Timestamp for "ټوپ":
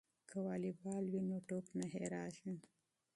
1.47-1.65